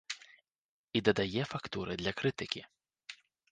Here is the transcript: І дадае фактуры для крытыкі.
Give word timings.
І 0.99 1.01
дадае 1.09 1.43
фактуры 1.53 1.99
для 2.01 2.11
крытыкі. 2.23 2.67